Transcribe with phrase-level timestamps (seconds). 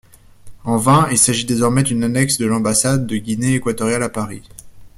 [0.63, 4.41] En vain, il s'agit désormais d'une annexe de l'ambassade de Guinée équatoriale à Paris.